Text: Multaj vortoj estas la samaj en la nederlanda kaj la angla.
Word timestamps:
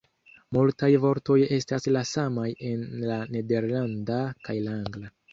Multaj 0.55 0.87
vortoj 1.01 1.35
estas 1.57 1.85
la 1.97 2.01
samaj 2.11 2.45
en 2.69 2.85
la 3.09 3.19
nederlanda 3.35 4.17
kaj 4.49 4.57
la 4.69 4.73
angla. 4.79 5.13